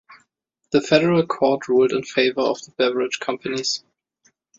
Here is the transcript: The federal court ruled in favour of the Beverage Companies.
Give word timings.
The 0.71 0.81
federal 0.81 1.23
court 1.27 1.67
ruled 1.67 1.91
in 1.91 2.01
favour 2.01 2.41
of 2.41 2.59
the 2.63 2.71
Beverage 2.71 3.19
Companies. 3.19 3.83